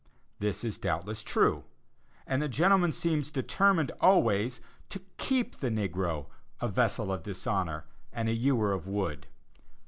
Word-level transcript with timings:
This 0.39 0.63
is 0.63 0.79
doubtless 0.79 1.21
true, 1.21 1.63
and 2.25 2.41
the 2.41 2.49
gentleman 2.49 2.91
seems 2.91 3.29
determined 3.31 3.91
always 4.01 4.59
to 4.89 5.01
keep 5.17 5.59
the 5.59 5.69
negro 5.69 6.25
a 6.59 6.67
"vessel 6.69 7.11
of 7.13 7.21
dishonor," 7.21 7.85
and 8.11 8.27
a 8.27 8.33
"hewer 8.33 8.71
of 8.73 8.87
wood." 8.87 9.27